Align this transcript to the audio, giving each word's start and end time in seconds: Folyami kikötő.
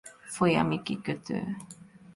Folyami 0.29 0.81
kikötő. 0.81 1.55